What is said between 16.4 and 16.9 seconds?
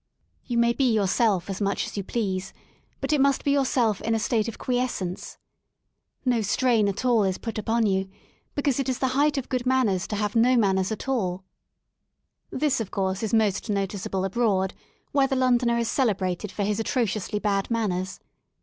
for his